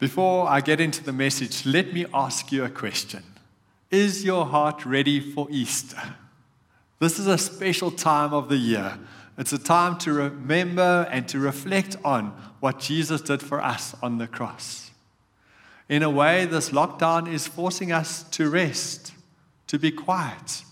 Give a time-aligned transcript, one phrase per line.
[0.00, 3.22] Before I get into the message, let me ask you a question
[3.90, 6.16] Is your heart ready for Easter?
[6.98, 8.98] This is a special time of the year.
[9.36, 12.28] It's a time to remember and to reflect on
[12.60, 14.90] what Jesus did for us on the cross.
[15.86, 19.12] In a way, this lockdown is forcing us to rest,
[19.66, 20.62] to be quiet,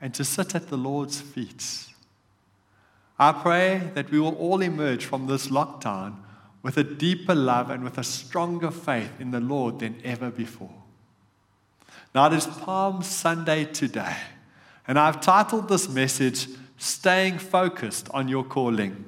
[0.00, 1.84] and to sit at the Lord's feet.
[3.18, 6.16] I pray that we will all emerge from this lockdown
[6.62, 10.74] with a deeper love and with a stronger faith in the Lord than ever before.
[12.14, 14.16] Now, it is Palm Sunday today,
[14.86, 19.04] and I've titled this message, Staying Focused on Your Calling.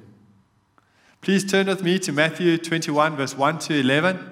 [1.21, 4.31] Please turn with me to Matthew 21, verse 1 to 11,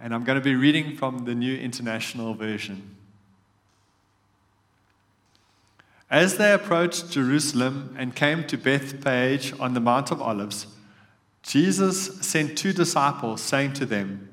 [0.00, 2.96] and I'm going to be reading from the New International Version.
[6.10, 10.66] As they approached Jerusalem and came to Bethphage on the Mount of Olives,
[11.42, 14.28] Jesus sent two disciples, saying to them,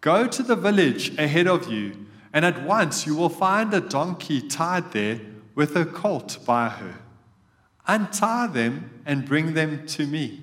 [0.00, 4.40] Go to the village ahead of you, and at once you will find a donkey
[4.40, 5.20] tied there
[5.54, 6.96] with a colt by her.
[7.86, 10.42] Untie them and bring them to me.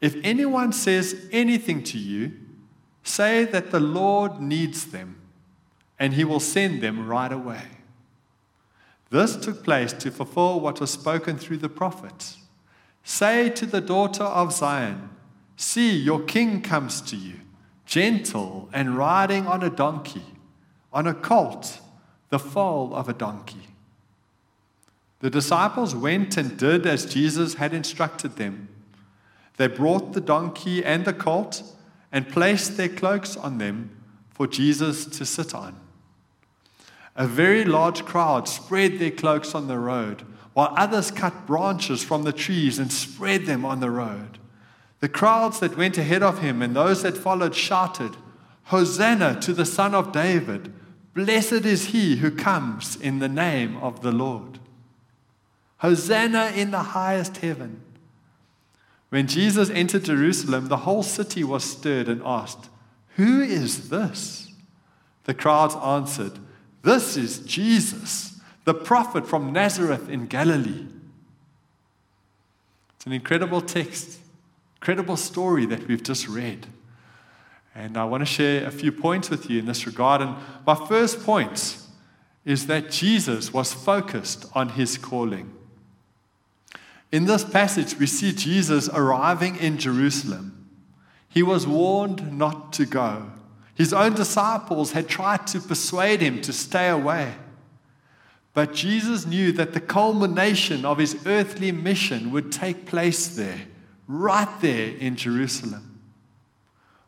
[0.00, 2.32] If anyone says anything to you,
[3.02, 5.16] say that the Lord needs them,
[5.98, 7.62] and he will send them right away.
[9.10, 12.38] This took place to fulfill what was spoken through the prophets.
[13.02, 15.10] Say to the daughter of Zion,
[15.56, 17.40] See, your king comes to you,
[17.84, 20.22] gentle and riding on a donkey,
[20.92, 21.80] on a colt,
[22.28, 23.68] the foal of a donkey.
[25.20, 28.68] The disciples went and did as Jesus had instructed them.
[29.56, 31.62] They brought the donkey and the colt
[32.12, 33.90] and placed their cloaks on them
[34.30, 35.78] for Jesus to sit on.
[37.16, 40.22] A very large crowd spread their cloaks on the road,
[40.58, 44.40] while others cut branches from the trees and spread them on the road.
[44.98, 48.16] The crowds that went ahead of him and those that followed shouted,
[48.64, 50.72] Hosanna to the Son of David!
[51.14, 54.58] Blessed is he who comes in the name of the Lord.
[55.76, 57.80] Hosanna in the highest heaven.
[59.10, 62.68] When Jesus entered Jerusalem, the whole city was stirred and asked,
[63.14, 64.50] Who is this?
[65.22, 66.32] The crowds answered,
[66.82, 68.37] this is Jesus,
[68.68, 70.84] the prophet from Nazareth in Galilee.
[72.94, 74.18] It's an incredible text,
[74.76, 76.66] incredible story that we've just read.
[77.74, 80.20] And I want to share a few points with you in this regard.
[80.20, 80.36] And
[80.66, 81.78] my first point
[82.44, 85.50] is that Jesus was focused on his calling.
[87.10, 90.68] In this passage, we see Jesus arriving in Jerusalem.
[91.26, 93.30] He was warned not to go.
[93.74, 97.32] His own disciples had tried to persuade him to stay away.
[98.54, 103.60] But Jesus knew that the culmination of his earthly mission would take place there,
[104.06, 106.00] right there in Jerusalem.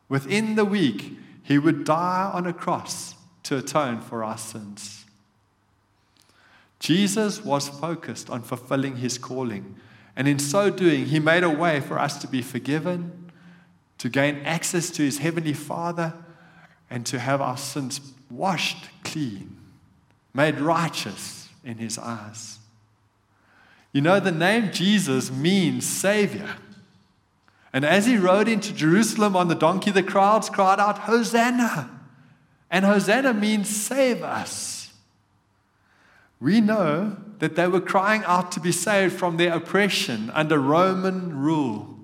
[0.09, 3.15] Within the week, he would die on a cross
[3.45, 5.05] to atone for our sins.
[6.79, 9.77] Jesus was focused on fulfilling his calling,
[10.17, 13.31] and in so doing, he made a way for us to be forgiven,
[13.99, 16.15] to gain access to his heavenly Father
[16.89, 19.57] and to have our sins washed clean,
[20.35, 22.59] made righteous in his eyes.
[23.93, 26.57] You know, the name Jesus means Savior.
[27.73, 31.91] And as he rode into Jerusalem on the donkey, the crowds cried out, Hosanna!
[32.71, 34.93] And Hosanna means save us.
[36.41, 41.37] We know that they were crying out to be saved from their oppression under Roman
[41.37, 41.97] rule.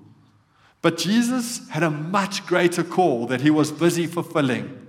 [0.83, 4.86] But Jesus had a much greater call that he was busy fulfilling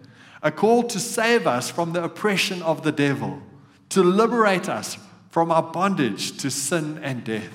[0.48, 3.42] a call to save us from the oppression of the devil,
[3.90, 4.98] to liberate us
[5.30, 7.52] from our bondage to sin and death.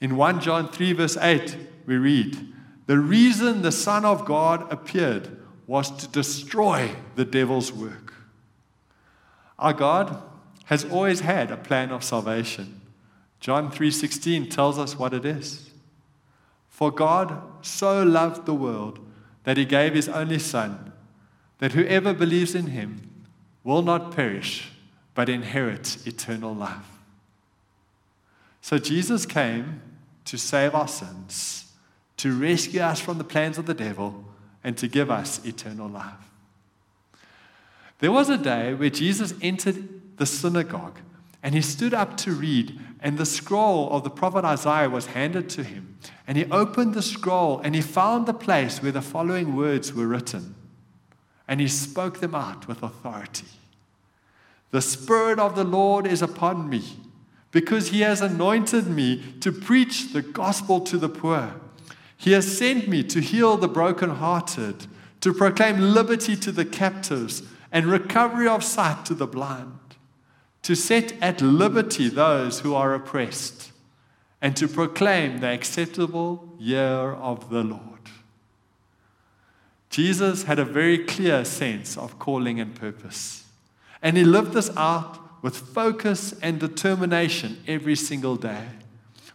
[0.00, 2.54] In 1 John 3, verse 8, we read,
[2.86, 5.28] The reason the Son of God appeared
[5.66, 8.14] was to destroy the devil's work.
[9.58, 10.22] Our God
[10.64, 12.80] has always had a plan of salvation.
[13.40, 15.70] John 3:16 tells us what it is.
[16.70, 18.98] For God so loved the world
[19.44, 20.92] that he gave his only son
[21.58, 23.24] that whoever believes in him
[23.64, 24.70] will not perish
[25.14, 26.98] but inherit eternal life.
[28.60, 29.80] So Jesus came
[30.24, 31.72] to save our sins,
[32.18, 34.24] to rescue us from the plans of the devil,
[34.62, 36.14] and to give us eternal life.
[38.00, 40.98] There was a day where Jesus entered the synagogue
[41.46, 45.48] and he stood up to read, and the scroll of the prophet Isaiah was handed
[45.50, 45.96] to him.
[46.26, 50.08] And he opened the scroll and he found the place where the following words were
[50.08, 50.55] written.
[51.48, 53.46] And he spoke them out with authority.
[54.70, 56.82] The Spirit of the Lord is upon me
[57.52, 61.54] because he has anointed me to preach the gospel to the poor.
[62.16, 64.86] He has sent me to heal the brokenhearted,
[65.20, 69.78] to proclaim liberty to the captives and recovery of sight to the blind,
[70.62, 73.72] to set at liberty those who are oppressed,
[74.42, 77.82] and to proclaim the acceptable year of the Lord.
[79.96, 83.44] Jesus had a very clear sense of calling and purpose,
[84.02, 88.66] and he lived this out with focus and determination every single day.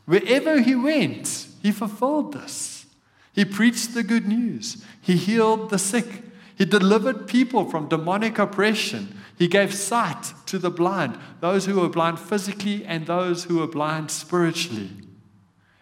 [0.05, 2.85] Wherever he went, he fulfilled this.
[3.33, 6.25] He preached the good news, he healed the sick,
[6.55, 9.17] he delivered people from demonic oppression.
[9.39, 13.65] He gave sight to the blind, those who were blind physically and those who were
[13.65, 14.91] blind spiritually.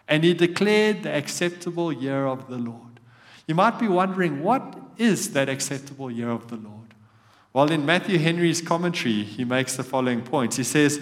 [0.07, 2.88] And he declared the acceptable year of the Lord.
[3.49, 6.93] You might be wondering, what is that acceptable year of the Lord?
[7.51, 10.57] Well, in Matthew Henry's commentary, he makes the following points.
[10.57, 11.01] He says,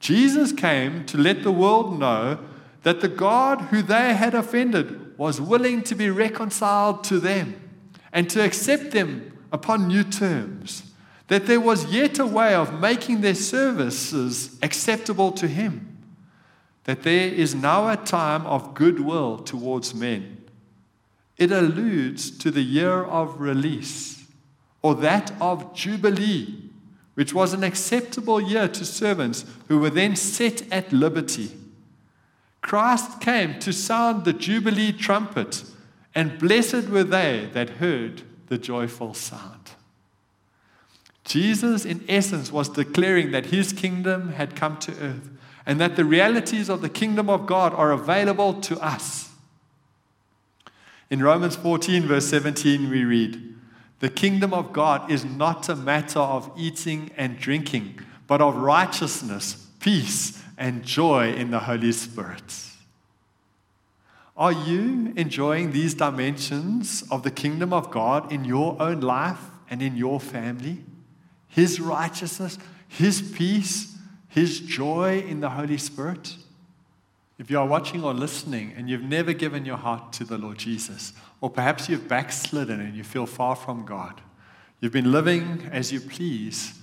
[0.00, 2.40] Jesus came to let the world know
[2.82, 7.54] that the God who they had offended was willing to be reconciled to them
[8.12, 10.82] and to accept them upon new terms,
[11.28, 15.96] that there was yet a way of making their services acceptable to Him,
[16.84, 20.37] that there is now a time of goodwill towards men.
[21.38, 24.24] It alludes to the year of release
[24.82, 26.70] or that of Jubilee,
[27.14, 31.52] which was an acceptable year to servants who were then set at liberty.
[32.60, 35.64] Christ came to sound the Jubilee trumpet
[36.14, 39.70] and blessed were they that heard the joyful sound.
[41.24, 45.28] Jesus, in essence, was declaring that his kingdom had come to earth
[45.66, 49.27] and that the realities of the kingdom of God are available to us.
[51.10, 53.54] In Romans 14, verse 17, we read,
[54.00, 59.68] The kingdom of God is not a matter of eating and drinking, but of righteousness,
[59.80, 62.54] peace, and joy in the Holy Spirit.
[64.36, 69.40] Are you enjoying these dimensions of the kingdom of God in your own life
[69.70, 70.84] and in your family?
[71.48, 73.96] His righteousness, His peace,
[74.28, 76.36] His joy in the Holy Spirit?
[77.38, 80.58] If you are watching or listening and you've never given your heart to the Lord
[80.58, 84.20] Jesus, or perhaps you've backslidden and you feel far from God,
[84.80, 86.78] you've been living as you please,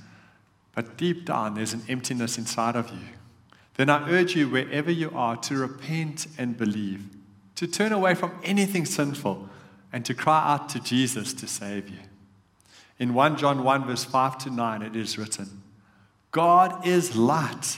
[0.73, 3.07] but deep down there's an emptiness inside of you,
[3.75, 7.03] then I urge you, wherever you are, to repent and believe
[7.55, 9.49] to turn away from anything sinful
[9.91, 11.99] and to cry out to Jesus to save you.
[12.99, 15.63] In 1 John 1, verse 5 to 9, it is written
[16.31, 17.77] God is light.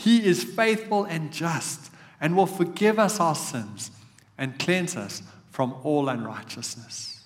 [0.00, 1.90] He is faithful and just
[2.22, 3.90] and will forgive us our sins
[4.38, 7.24] and cleanse us from all unrighteousness.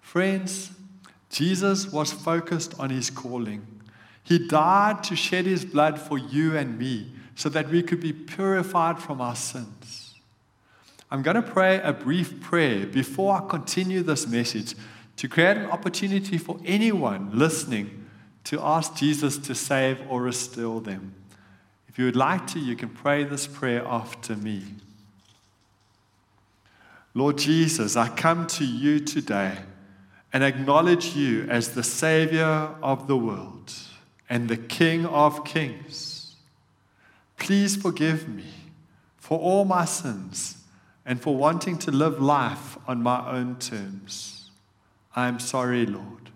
[0.00, 0.70] Friends,
[1.28, 3.66] Jesus was focused on His calling.
[4.22, 8.12] He died to shed His blood for you and me so that we could be
[8.12, 10.14] purified from our sins.
[11.10, 14.76] I'm going to pray a brief prayer before I continue this message
[15.16, 18.06] to create an opportunity for anyone listening
[18.44, 21.16] to ask Jesus to save or restore them.
[22.00, 24.62] You would like to, you can pray this prayer after me.
[27.12, 29.58] Lord Jesus, I come to you today
[30.32, 33.74] and acknowledge you as the Savior of the world
[34.30, 36.36] and the King of kings.
[37.38, 38.50] Please forgive me
[39.18, 40.56] for all my sins
[41.04, 44.48] and for wanting to live life on my own terms.
[45.14, 46.29] I am sorry, Lord.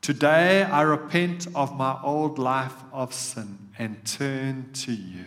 [0.00, 5.24] Today I repent of my old life of sin and turn to you.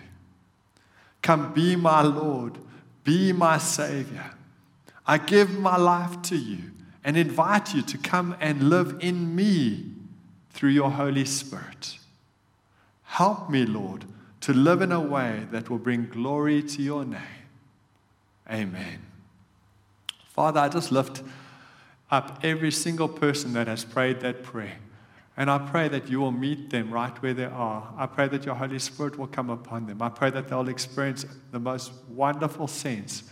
[1.22, 2.58] Come be my Lord,
[3.04, 4.32] be my Savior.
[5.06, 6.72] I give my life to you
[7.04, 9.92] and invite you to come and live in me
[10.52, 11.98] through your Holy Spirit.
[13.04, 14.06] Help me, Lord,
[14.42, 17.22] to live in a way that will bring glory to your name.
[18.50, 19.02] Amen.
[20.30, 21.22] Father, I just lift
[22.14, 24.78] up every single person that has prayed that prayer.
[25.36, 27.92] And I pray that you will meet them right where they are.
[27.98, 30.00] I pray that your Holy Spirit will come upon them.
[30.00, 33.24] I pray that they'll experience the most wonderful sense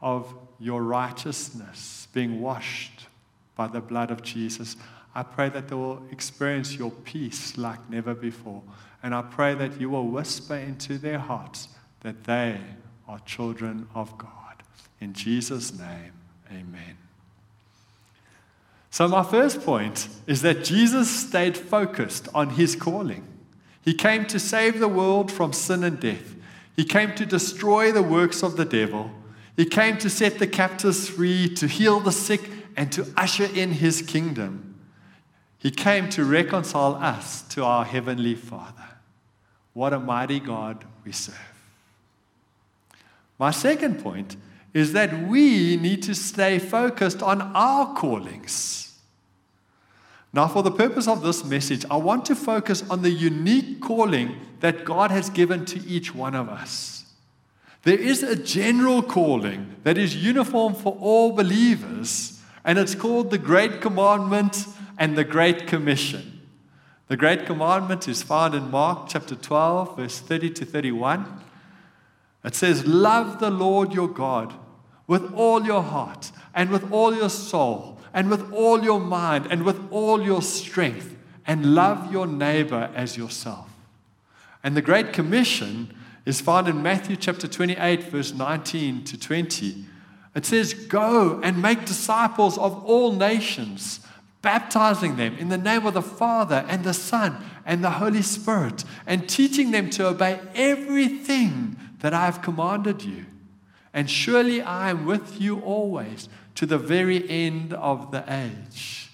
[0.00, 3.08] of your righteousness being washed
[3.56, 4.76] by the blood of Jesus.
[5.14, 8.62] I pray that they will experience your peace like never before.
[9.02, 11.68] And I pray that you will whisper into their hearts
[12.00, 12.58] that they
[13.06, 14.62] are children of God.
[14.98, 16.14] In Jesus' name,
[16.50, 17.07] amen.
[18.98, 23.24] So, my first point is that Jesus stayed focused on his calling.
[23.80, 26.34] He came to save the world from sin and death,
[26.74, 29.12] he came to destroy the works of the devil,
[29.56, 33.70] he came to set the captives free, to heal the sick, and to usher in
[33.70, 34.74] his kingdom.
[35.58, 38.88] He came to reconcile us to our Heavenly Father.
[39.74, 41.36] What a mighty God we serve.
[43.38, 44.34] My second point
[44.74, 48.77] is that we need to stay focused on our callings.
[50.32, 54.36] Now, for the purpose of this message, I want to focus on the unique calling
[54.60, 57.06] that God has given to each one of us.
[57.82, 63.38] There is a general calling that is uniform for all believers, and it's called the
[63.38, 64.66] Great Commandment
[64.98, 66.40] and the Great Commission.
[67.06, 71.40] The Great Commandment is found in Mark chapter 12, verse 30 to 31.
[72.44, 74.52] It says, Love the Lord your God
[75.06, 79.62] with all your heart and with all your soul and with all your mind and
[79.64, 83.70] with all your strength, and love your neighbor as yourself.
[84.62, 85.94] And the Great Commission
[86.26, 89.84] is found in Matthew chapter 28, verse 19 to 20.
[90.34, 94.00] It says, Go and make disciples of all nations,
[94.42, 98.84] baptizing them in the name of the Father and the Son and the Holy Spirit,
[99.06, 103.24] and teaching them to obey everything that I have commanded you.
[103.98, 109.10] And surely I am with you always to the very end of the age.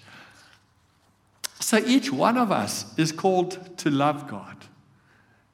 [1.59, 4.65] So each one of us is called to love God.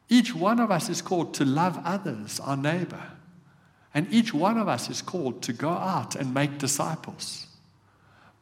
[0.09, 3.03] Each one of us is called to love others, our neighbor.
[3.93, 7.47] And each one of us is called to go out and make disciples.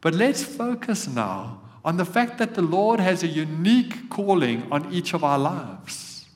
[0.00, 4.92] But let's focus now on the fact that the Lord has a unique calling on
[4.92, 6.26] each of our lives.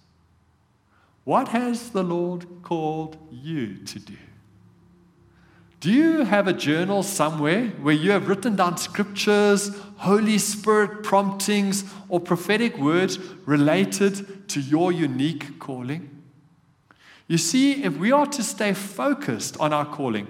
[1.24, 4.14] What has the Lord called you to do?
[5.84, 11.84] Do you have a journal somewhere where you have written down scriptures, Holy Spirit promptings,
[12.08, 16.22] or prophetic words related to your unique calling?
[17.28, 20.26] You see, if we are to stay focused on our calling,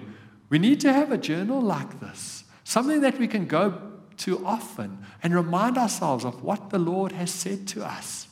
[0.49, 3.81] we need to have a journal like this, something that we can go
[4.17, 8.27] to often and remind ourselves of what the Lord has said to us.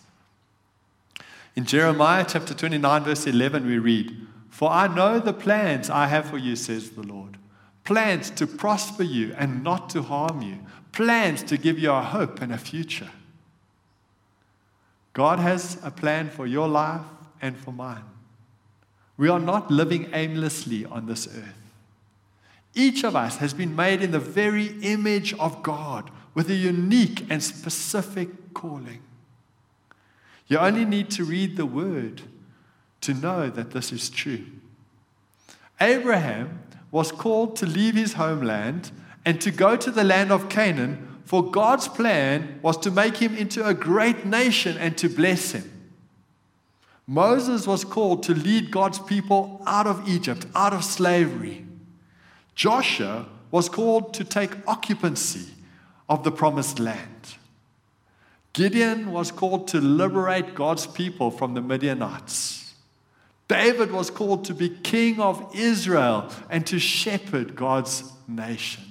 [1.55, 4.22] In Jeremiah chapter 29, verse 11, we read,
[4.53, 7.37] For I know the plans I have for you, says the Lord
[7.83, 10.59] plans to prosper you and not to harm you,
[10.91, 13.09] plans to give you a hope and a future.
[15.13, 17.01] God has a plan for your life
[17.41, 18.05] and for mine.
[19.17, 21.57] We are not living aimlessly on this earth.
[22.75, 27.25] Each of us has been made in the very image of God with a unique
[27.27, 29.01] and specific calling.
[30.47, 32.21] You only need to read the word
[33.03, 34.45] to know that this is true.
[35.79, 36.59] Abraham
[36.91, 38.91] was called to leave his homeland
[39.25, 43.35] and to go to the land of Canaan, for God's plan was to make him
[43.35, 45.69] into a great nation and to bless him.
[47.07, 51.65] Moses was called to lead God's people out of Egypt, out of slavery.
[52.55, 55.51] Joshua was called to take occupancy
[56.07, 57.35] of the promised land.
[58.53, 62.62] Gideon was called to liberate God's people from the Midianites.
[63.53, 68.83] David was called to be king of Israel and to shepherd God's nation.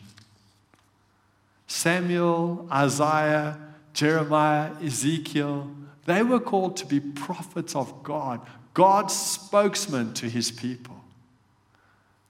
[1.67, 3.59] Samuel, Isaiah,
[3.93, 5.69] Jeremiah, Ezekiel,
[6.05, 8.41] they were called to be prophets of God,
[8.73, 11.03] God's spokesman to his people.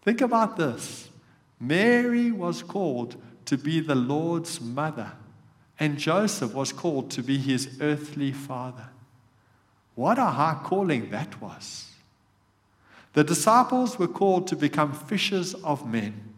[0.01, 1.11] Think about this
[1.61, 5.13] Mary was called to be the Lord's mother
[5.79, 8.89] and Joseph was called to be his earthly father.
[9.95, 11.92] What a high calling that was.
[13.13, 16.33] The disciples were called to become fishers of men.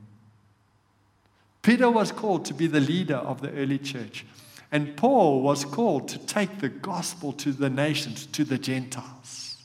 [1.62, 4.26] Peter was called to be the leader of the early church.
[4.70, 9.56] And Paul was called to take the gospel to the nations, to the Gentiles.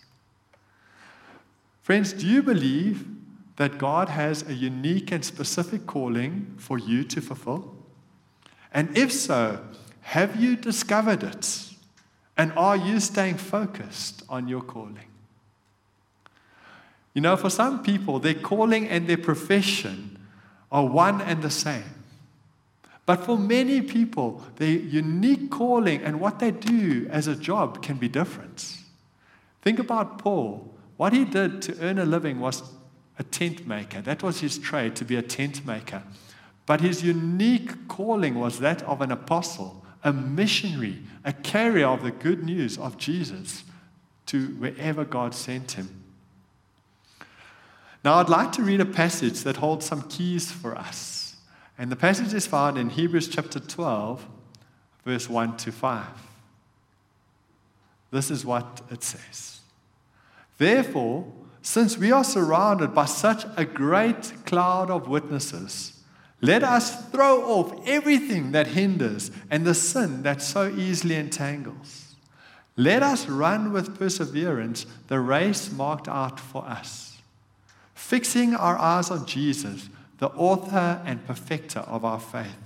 [1.81, 3.05] Friends, do you believe
[3.55, 7.75] that God has a unique and specific calling for you to fulfill?
[8.71, 9.59] And if so,
[10.01, 11.65] have you discovered it?
[12.37, 15.08] And are you staying focused on your calling?
[17.19, 20.17] You know, for some people, their calling and their profession
[20.71, 21.83] are one and the same.
[23.05, 27.97] But for many people, their unique calling and what they do as a job can
[27.97, 28.77] be different.
[29.61, 30.73] Think about Paul.
[30.95, 32.63] What he did to earn a living was
[33.17, 33.99] a tent maker.
[33.99, 36.03] That was his trade, to be a tent maker.
[36.65, 42.11] But his unique calling was that of an apostle, a missionary, a carrier of the
[42.11, 43.65] good news of Jesus
[44.27, 45.98] to wherever God sent him.
[48.03, 51.35] Now, I'd like to read a passage that holds some keys for us.
[51.77, 54.25] And the passage is found in Hebrews chapter 12,
[55.05, 56.05] verse 1 to 5.
[58.11, 59.61] This is what it says
[60.57, 66.01] Therefore, since we are surrounded by such a great cloud of witnesses,
[66.41, 72.15] let us throw off everything that hinders and the sin that so easily entangles.
[72.77, 77.08] Let us run with perseverance the race marked out for us,
[77.99, 79.89] fixing our eyes on Jesus,
[80.19, 82.57] the author and perfecter of our faith,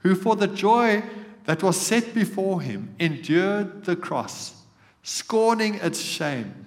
[0.00, 1.02] who for the joy
[1.44, 4.62] that was set before him endured the cross,
[5.02, 6.66] scorning its shame,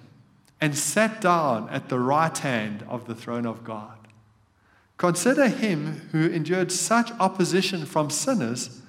[0.60, 3.98] and sat down at the right hand of the throne of God.
[4.96, 8.80] Consider him who endured such opposition from sinners,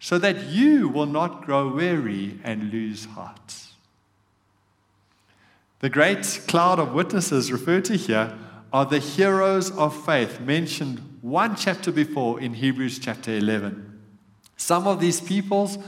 [0.00, 3.54] so that you will not grow weary and lose heart.
[5.78, 8.36] The great cloud of witnesses referred to here
[8.72, 14.00] are the heroes of faith mentioned one chapter before in Hebrews chapter 11.
[14.56, 15.78] Some of these peoples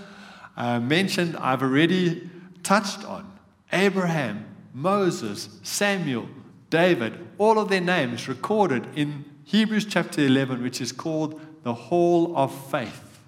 [0.56, 2.28] uh, mentioned I've already
[2.62, 3.30] touched on
[3.72, 6.28] Abraham, Moses, Samuel,
[6.70, 12.36] David, all of their names recorded in Hebrews chapter 11, which is called the Hall
[12.36, 13.20] of Faith.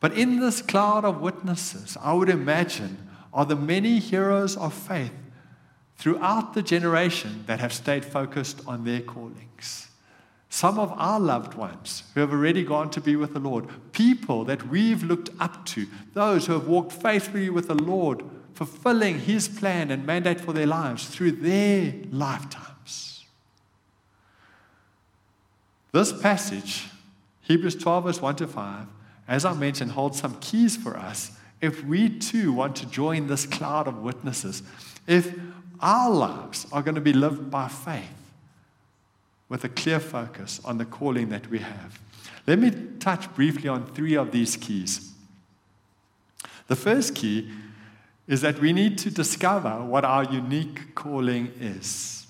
[0.00, 5.12] But in this cloud of witnesses, I would imagine, are the many heroes of faith
[5.98, 9.88] throughout the generation that have stayed focused on their callings.
[10.48, 14.44] Some of our loved ones who have already gone to be with the Lord, people
[14.44, 18.22] that we've looked up to, those who have walked faithfully with the Lord,
[18.54, 23.26] fulfilling His plan and mandate for their lives through their lifetimes.
[25.92, 26.86] This passage,
[27.42, 28.86] Hebrews 12, verse 1 to 5,
[29.26, 33.46] as I mentioned, holds some keys for us if we too want to join this
[33.46, 34.62] cloud of witnesses.
[35.06, 35.34] If
[35.80, 38.04] our lives are going to be lived by faith
[39.48, 41.98] with a clear focus on the calling that we have.
[42.46, 45.12] Let me touch briefly on three of these keys.
[46.66, 47.50] The first key
[48.26, 52.26] is that we need to discover what our unique calling is.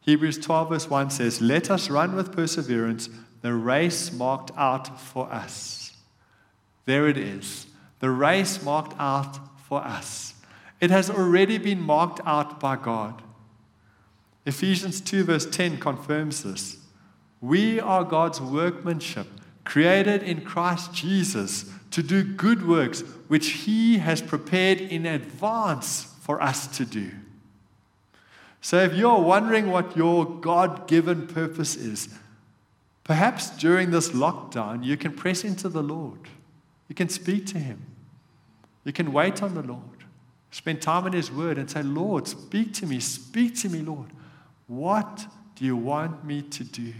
[0.00, 3.08] Hebrews 12, verse 1 says, Let us run with perseverance
[3.42, 5.92] the race marked out for us.
[6.86, 7.66] There it is,
[8.00, 10.34] the race marked out for us.
[10.80, 13.22] It has already been marked out by God.
[14.46, 16.78] Ephesians 2, verse 10 confirms this.
[17.40, 19.26] We are God's workmanship,
[19.64, 26.40] created in Christ Jesus to do good works which He has prepared in advance for
[26.42, 27.10] us to do.
[28.60, 32.08] So, if you're wondering what your God given purpose is,
[33.04, 36.20] perhaps during this lockdown, you can press into the Lord.
[36.88, 37.84] You can speak to Him.
[38.84, 39.97] You can wait on the Lord.
[40.50, 43.00] Spend time in His Word and say, Lord, speak to me.
[43.00, 44.08] Speak to me, Lord.
[44.66, 46.92] What do you want me to do?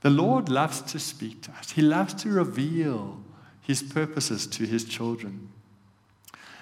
[0.00, 3.20] The Lord loves to speak to us, He loves to reveal
[3.60, 5.48] His purposes to His children.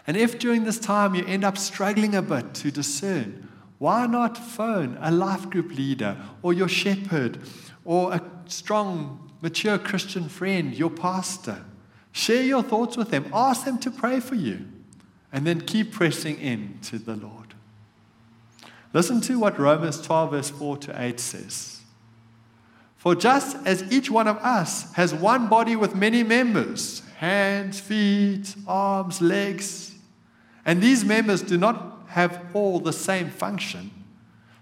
[0.07, 4.39] And if during this time you end up struggling a bit to discern, why not
[4.39, 7.39] phone a life group leader or your shepherd
[7.85, 11.65] or a strong, mature Christian friend, your pastor?
[12.13, 14.67] Share your thoughts with them, ask them to pray for you,
[15.33, 17.55] and then keep pressing in to the Lord.
[18.93, 21.81] Listen to what Romans 12, verse 4 to 8 says.
[22.97, 28.55] For just as each one of us has one body with many members hands, feet,
[28.67, 29.87] arms, legs
[30.67, 33.91] and these members do not have all the same function,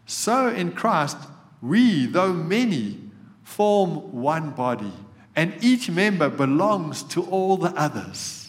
[0.04, 1.16] so in Christ,
[1.62, 3.00] we, though many,
[3.42, 4.92] form one body,
[5.34, 8.43] and each member belongs to all the others.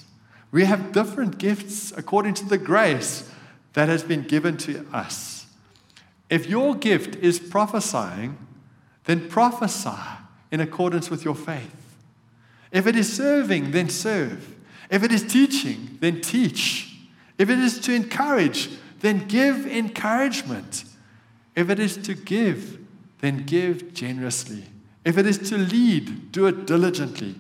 [0.56, 3.30] We have different gifts according to the grace
[3.74, 5.48] that has been given to us.
[6.30, 8.38] If your gift is prophesying,
[9.04, 10.00] then prophesy
[10.52, 11.98] in accordance with your faith.
[12.72, 14.56] If it is serving, then serve.
[14.90, 17.00] If it is teaching, then teach.
[17.38, 18.70] If it is to encourage,
[19.02, 20.86] then give encouragement.
[21.54, 22.80] If it is to give,
[23.20, 24.64] then give generously.
[25.04, 27.36] If it is to lead, do it diligently.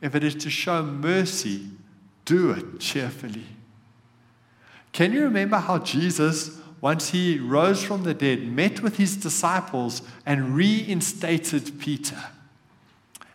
[0.00, 1.70] If it is to show mercy,
[2.24, 3.46] do it cheerfully.
[4.92, 10.02] Can you remember how Jesus once he rose from the dead, met with his disciples,
[10.26, 12.22] and reinstated Peter.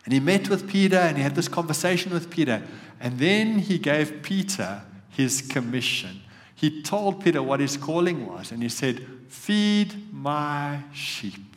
[0.04, 2.62] And he met with Peter and he had this conversation with Peter.
[3.00, 6.20] And then he gave Peter his commission.
[6.54, 8.52] He told Peter what his calling was.
[8.52, 11.56] And he said, Feed my sheep.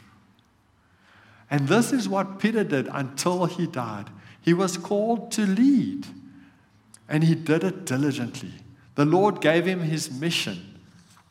[1.51, 4.09] And this is what Peter did until he died.
[4.41, 6.07] He was called to lead,
[7.13, 8.52] and he did it diligently.
[8.95, 10.80] The Lord gave him his mission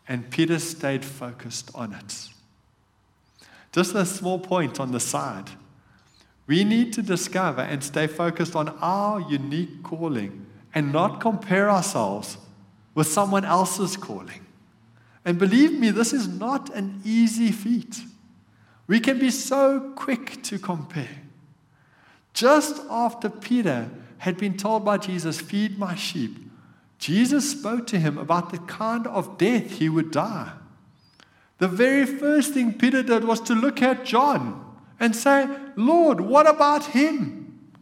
[0.07, 2.29] and Peter stayed focused on it.
[3.73, 5.51] Just a small point on the side.
[6.47, 12.37] We need to discover and stay focused on our unique calling and not compare ourselves
[12.95, 14.47] with someone else's calling.
[15.25, 18.03] And believe me, this is not an easy feat.
[18.87, 21.23] We can be so quick to compare.
[22.35, 23.91] Just after Peter
[24.23, 26.49] had been told by Jesus, Feed my sheep,
[27.01, 30.53] Jesus spoke to him about the kind of death he would die.
[31.59, 34.65] The very first thing Peter did was to look at John
[35.01, 37.73] and say, Lord, what about him?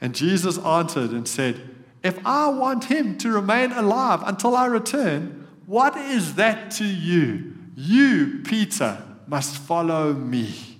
[0.00, 1.60] And Jesus answered and said,
[2.02, 7.52] If I want him to remain alive until I return, what is that to you?
[7.76, 10.78] You, Peter, must follow me.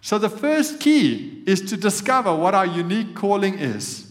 [0.00, 4.07] So the first key is to discover what our unique calling is.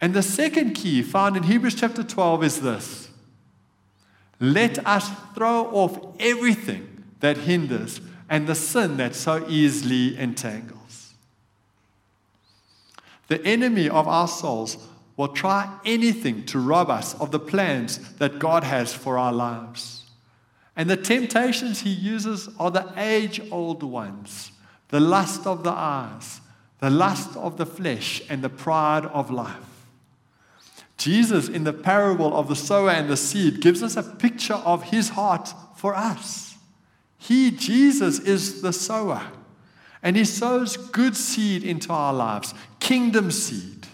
[0.00, 3.08] And the second key found in Hebrews chapter 12 is this
[4.40, 11.14] let us throw off everything that hinders and the sin that so easily entangles.
[13.26, 14.76] The enemy of our souls
[15.16, 20.04] will try anything to rob us of the plans that God has for our lives.
[20.76, 24.52] And the temptations he uses are the age old ones
[24.90, 26.40] the lust of the eyes,
[26.78, 29.67] the lust of the flesh, and the pride of life.
[30.98, 34.82] Jesus, in the parable of the sower and the seed, gives us a picture of
[34.84, 36.56] his heart for us.
[37.16, 39.22] He, Jesus, is the sower.
[40.02, 43.86] And He sows good seed into our lives, kingdom seed.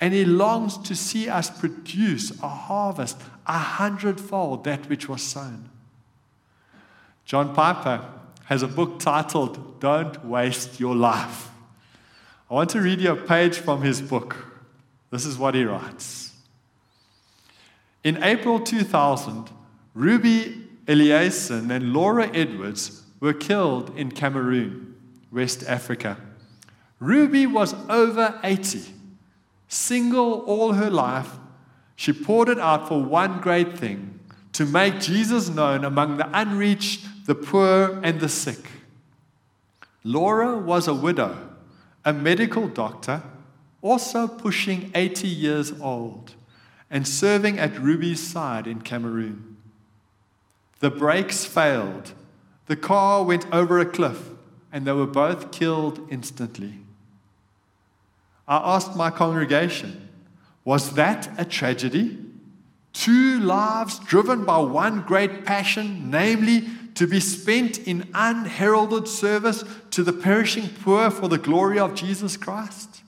[0.00, 5.68] And He longs to see us produce a harvest a hundredfold that which was sown.
[7.26, 8.02] John Piper
[8.46, 11.50] has a book titled Don't Waste Your Life.
[12.50, 14.62] I want to read you a page from his book.
[15.10, 16.23] This is what he writes.
[18.04, 19.50] In April 2000,
[19.94, 24.94] Ruby Eliason and Laura Edwards were killed in Cameroon,
[25.32, 26.18] West Africa.
[27.00, 28.82] Ruby was over 80,
[29.68, 31.30] single all her life.
[31.96, 34.20] She poured it out for one great thing
[34.52, 38.70] to make Jesus known among the unreached, the poor, and the sick.
[40.02, 41.36] Laura was a widow,
[42.04, 43.22] a medical doctor,
[43.80, 46.34] also pushing 80 years old,
[46.94, 49.56] and serving at Ruby's side in Cameroon.
[50.78, 52.12] The brakes failed.
[52.66, 54.30] The car went over a cliff,
[54.72, 56.74] and they were both killed instantly.
[58.46, 60.08] I asked my congregation,
[60.64, 62.16] was that a tragedy?
[62.92, 70.04] Two lives driven by one great passion, namely to be spent in unheralded service to
[70.04, 73.02] the perishing poor for the glory of Jesus Christ?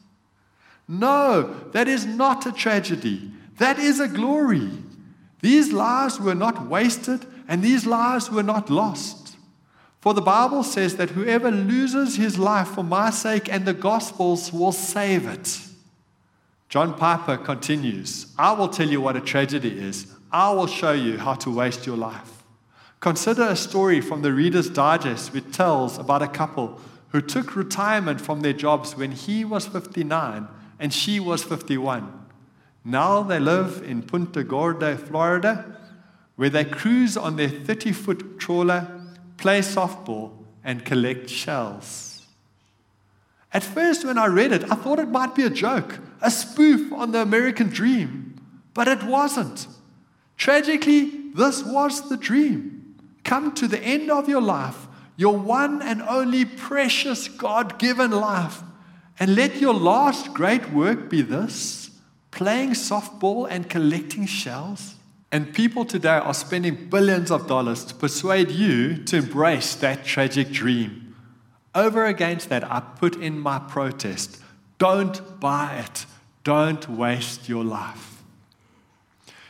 [0.88, 3.30] No, that is not a tragedy.
[3.58, 4.70] That is a glory.
[5.40, 9.36] These lives were not wasted and these lives were not lost.
[10.00, 14.52] For the Bible says that whoever loses his life for my sake and the gospel's
[14.52, 15.60] will save it.
[16.68, 20.06] John Piper continues I will tell you what a tragedy is.
[20.30, 22.44] I will show you how to waste your life.
[23.00, 28.20] Consider a story from the Reader's Digest which tells about a couple who took retirement
[28.20, 32.25] from their jobs when he was 59 and she was 51.
[32.86, 35.76] Now they live in Punta Gorda, Florida,
[36.36, 38.86] where they cruise on their 30 foot trawler,
[39.38, 40.30] play softball,
[40.62, 42.22] and collect shells.
[43.52, 46.92] At first, when I read it, I thought it might be a joke, a spoof
[46.92, 48.40] on the American dream,
[48.72, 49.66] but it wasn't.
[50.36, 52.94] Tragically, this was the dream.
[53.24, 58.62] Come to the end of your life, your one and only precious God given life,
[59.18, 61.85] and let your last great work be this
[62.36, 64.96] playing softball and collecting shells.
[65.32, 70.50] And people today are spending billions of dollars to persuade you to embrace that tragic
[70.50, 71.16] dream.
[71.74, 74.42] Over against that, I put in my protest
[74.78, 76.04] don't buy it,
[76.44, 78.22] don't waste your life.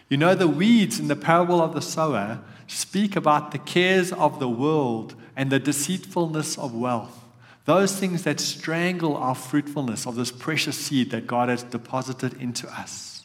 [0.08, 4.38] You know, the weeds in the parable of the sower speak about the cares of
[4.38, 7.25] the world and the deceitfulness of wealth.
[7.66, 12.68] Those things that strangle our fruitfulness of this precious seed that God has deposited into
[12.68, 13.24] us.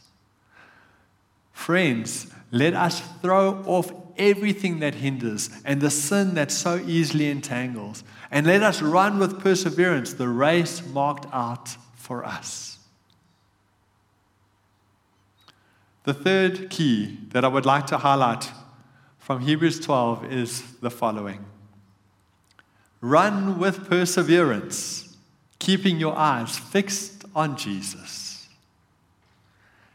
[1.53, 8.03] Friends, let us throw off everything that hinders and the sin that so easily entangles,
[8.31, 12.79] and let us run with perseverance the race marked out for us.
[16.03, 18.51] The third key that I would like to highlight
[19.19, 21.45] from Hebrews 12 is the following
[23.01, 25.17] Run with perseverance,
[25.57, 28.47] keeping your eyes fixed on Jesus.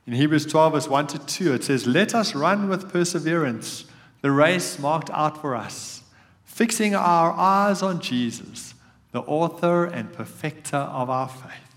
[0.07, 3.87] In Hebrews 12, verse 1 to 2, it says, Let us run with perseverance
[4.23, 6.03] the race marked out for us,
[6.45, 8.75] fixing our eyes on Jesus,
[9.13, 11.77] the author and perfecter of our faith.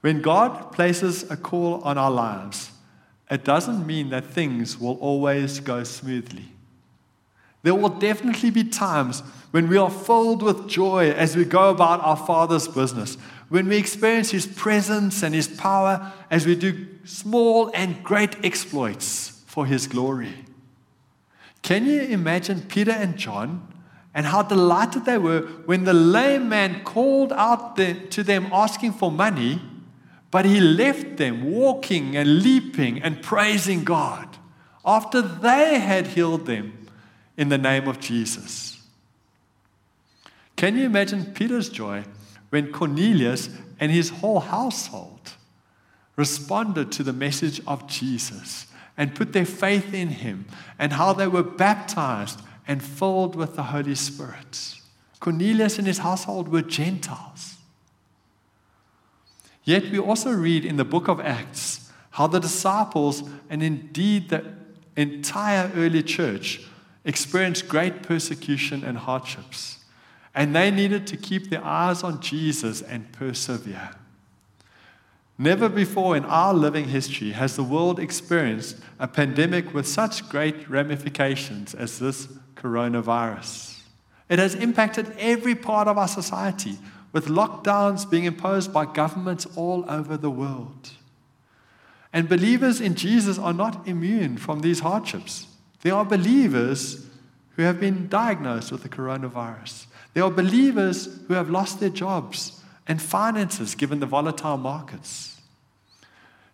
[0.00, 2.70] When God places a call on our lives,
[3.30, 6.48] it doesn't mean that things will always go smoothly.
[7.62, 9.20] There will definitely be times
[9.52, 13.16] when we are filled with joy as we go about our Father's business,
[13.48, 19.42] when we experience His presence and His power as we do small and great exploits
[19.46, 20.34] for His glory.
[21.62, 23.68] Can you imagine Peter and John
[24.14, 28.92] and how delighted they were when the lame man called out the, to them asking
[28.92, 29.62] for money,
[30.30, 34.38] but he left them walking and leaping and praising God
[34.84, 36.81] after they had healed them
[37.36, 38.80] in the name of Jesus?
[40.56, 42.04] Can you imagine Peter's joy
[42.50, 43.48] when Cornelius
[43.80, 45.32] and his whole household
[46.16, 48.66] responded to the message of Jesus
[48.96, 50.44] and put their faith in him
[50.78, 54.76] and how they were baptized and filled with the Holy Spirit?
[55.18, 57.56] Cornelius and his household were Gentiles.
[59.64, 64.44] Yet we also read in the book of Acts how the disciples and indeed the
[64.96, 66.60] entire early church
[67.04, 69.78] experienced great persecution and hardships.
[70.34, 73.90] And they needed to keep their eyes on Jesus and persevere.
[75.38, 80.68] Never before in our living history has the world experienced a pandemic with such great
[80.68, 83.80] ramifications as this coronavirus.
[84.28, 86.78] It has impacted every part of our society,
[87.12, 90.92] with lockdowns being imposed by governments all over the world.
[92.12, 95.46] And believers in Jesus are not immune from these hardships.
[95.82, 97.06] There are believers
[97.56, 99.86] who have been diagnosed with the coronavirus.
[100.14, 105.40] There are believers who have lost their jobs and finances given the volatile markets.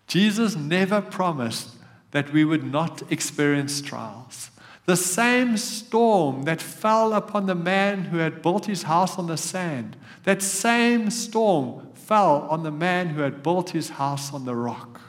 [0.07, 1.77] Jesus never promised
[2.11, 4.51] that we would not experience trials.
[4.87, 9.37] The same storm that fell upon the man who had built his house on the
[9.37, 14.55] sand, that same storm fell on the man who had built his house on the
[14.55, 15.03] rock.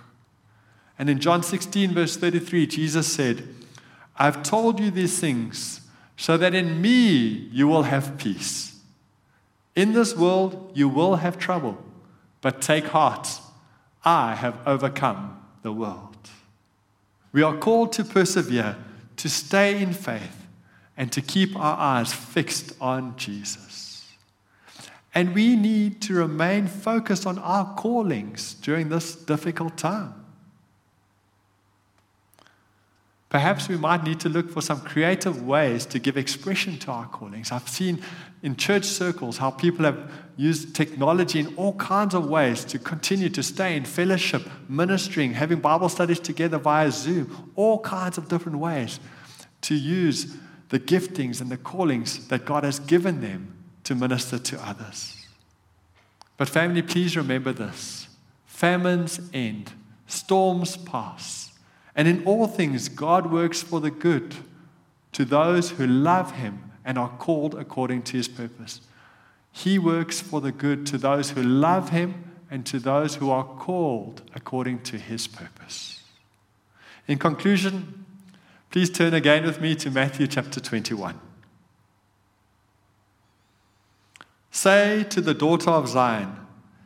[0.97, 3.47] And in John 16, verse 33, Jesus said,
[4.19, 5.81] I've told you these things
[6.17, 8.77] so that in me you will have peace.
[9.75, 11.77] In this world you will have trouble,
[12.41, 13.39] but take heart.
[14.03, 16.17] I have overcome the world.
[17.31, 18.75] We are called to persevere,
[19.17, 20.47] to stay in faith,
[20.97, 24.05] and to keep our eyes fixed on Jesus.
[25.15, 30.18] And we need to remain focused on our callings during this difficult time.
[33.29, 37.05] Perhaps we might need to look for some creative ways to give expression to our
[37.05, 37.51] callings.
[37.51, 38.01] I've seen
[38.41, 43.29] in church circles how people have used technology in all kinds of ways to continue
[43.29, 48.57] to stay in fellowship, ministering, having Bible studies together via Zoom, all kinds of different
[48.57, 48.99] ways
[49.61, 50.35] to use
[50.69, 55.15] the giftings and the callings that God has given them to minister to others.
[56.37, 58.07] But, family, please remember this
[58.47, 59.73] famines end,
[60.07, 61.48] storms pass
[61.99, 64.33] and in all things, God works for the good
[65.11, 68.79] to those who love Him and are called according to His purpose.
[69.51, 73.43] He works for the good to those who love Him and to those who are
[73.43, 76.01] called according to His purpose.
[77.05, 78.05] In conclusion,
[78.71, 81.19] please turn again with me to Matthew chapter 21.
[84.51, 86.33] Say to the daughter of Zion,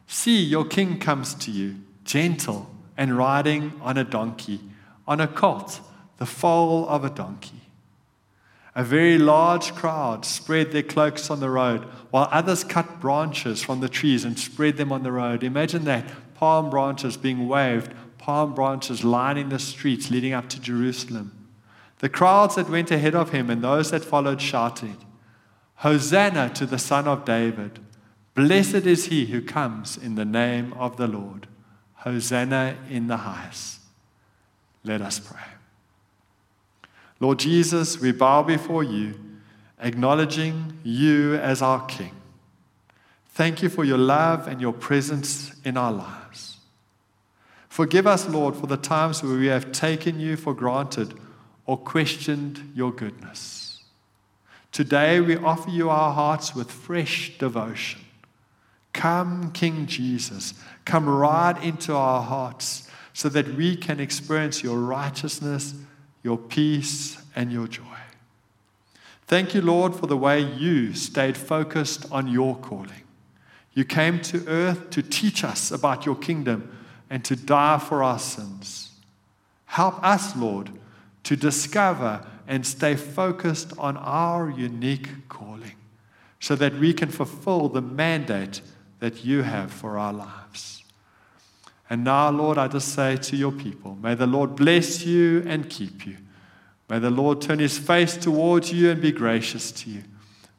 [0.07, 4.59] See, your king comes to you, gentle and riding on a donkey
[5.07, 5.81] on a colt,
[6.17, 7.61] the foal of a donkey.
[8.75, 13.81] A very large crowd spread their cloaks on the road, while others cut branches from
[13.81, 15.43] the trees and spread them on the road.
[15.43, 21.31] Imagine that palm branches being waved, palm branches lining the streets leading up to Jerusalem.
[21.99, 24.97] The crowds that went ahead of him and those that followed shouted,
[25.75, 27.79] Hosanna to the Son of David!
[28.35, 31.47] Blessed is he who comes in the name of the Lord.
[31.97, 33.79] Hosanna in the highest.
[34.83, 35.39] Let us pray.
[37.19, 39.19] Lord Jesus, we bow before you,
[39.79, 42.11] acknowledging you as our King.
[43.29, 46.57] Thank you for your love and your presence in our lives.
[47.69, 51.13] Forgive us, Lord, for the times where we have taken you for granted
[51.65, 53.81] or questioned your goodness.
[54.71, 58.01] Today we offer you our hearts with fresh devotion.
[58.91, 60.53] Come, King Jesus,
[60.85, 65.75] come right into our hearts so that we can experience your righteousness,
[66.23, 67.83] your peace, and your joy.
[69.25, 73.03] Thank you, Lord, for the way you stayed focused on your calling.
[73.73, 76.77] You came to earth to teach us about your kingdom
[77.09, 78.91] and to die for our sins.
[79.65, 80.69] Help us, Lord,
[81.23, 85.75] to discover and stay focused on our unique calling
[86.39, 88.61] so that we can fulfill the mandate
[88.99, 90.82] that you have for our lives.
[91.93, 95.69] And now, Lord, I just say to your people, may the Lord bless you and
[95.69, 96.17] keep you.
[96.89, 100.03] May the Lord turn his face towards you and be gracious to you.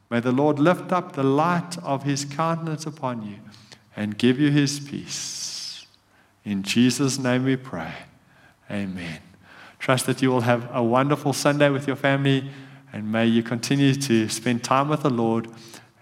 [0.09, 3.39] May the Lord lift up the light of his countenance upon you
[3.97, 5.85] and give you his peace.
[6.45, 7.91] In Jesus' name we pray.
[8.71, 9.19] Amen.
[9.77, 12.49] Trust that you will have a wonderful Sunday with your family,
[12.93, 15.49] and may you continue to spend time with the Lord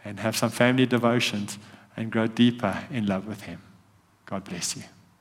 [0.06, 1.58] and have some family devotions
[1.98, 3.63] and grow deeper in love with Him.
[4.28, 4.84] God bless you.